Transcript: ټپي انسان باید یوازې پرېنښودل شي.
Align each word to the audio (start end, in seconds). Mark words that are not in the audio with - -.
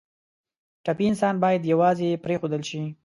ټپي 0.83 1.05
انسان 1.09 1.35
باید 1.43 1.69
یوازې 1.71 2.19
پرېنښودل 2.23 2.61
شي. 2.69 2.81